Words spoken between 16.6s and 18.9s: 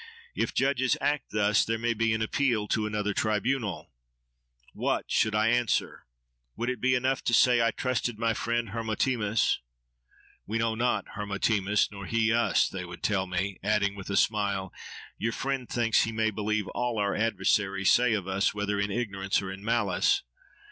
all our adversaries say of us whether in